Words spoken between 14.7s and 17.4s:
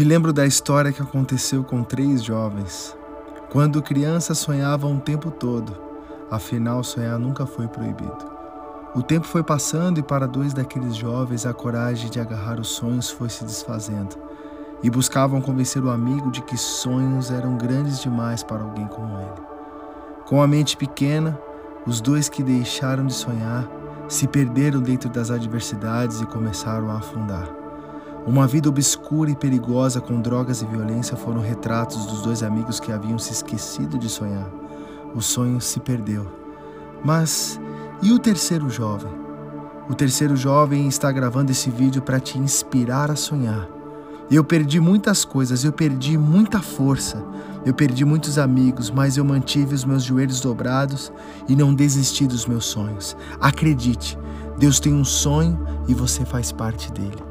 E buscavam convencer o amigo de que sonhos